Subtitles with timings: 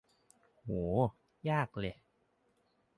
[0.61, 0.69] โห
[1.49, 1.95] ยากเลย